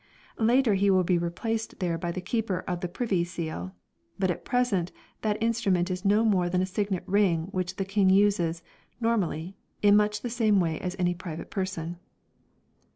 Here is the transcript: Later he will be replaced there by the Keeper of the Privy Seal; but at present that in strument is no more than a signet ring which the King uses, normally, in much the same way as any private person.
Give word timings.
Later 0.39 0.73
he 0.73 0.89
will 0.89 1.03
be 1.03 1.19
replaced 1.19 1.77
there 1.79 1.95
by 1.95 2.11
the 2.11 2.21
Keeper 2.21 2.61
of 2.61 2.79
the 2.81 2.87
Privy 2.87 3.23
Seal; 3.23 3.75
but 4.17 4.31
at 4.31 4.43
present 4.43 4.91
that 5.21 5.37
in 5.37 5.51
strument 5.51 5.91
is 5.91 6.03
no 6.03 6.25
more 6.25 6.49
than 6.49 6.59
a 6.59 6.65
signet 6.65 7.03
ring 7.05 7.49
which 7.51 7.75
the 7.75 7.85
King 7.85 8.09
uses, 8.09 8.63
normally, 8.99 9.57
in 9.83 9.95
much 9.95 10.21
the 10.23 10.29
same 10.31 10.59
way 10.59 10.79
as 10.79 10.95
any 10.97 11.13
private 11.13 11.51
person. 11.51 11.99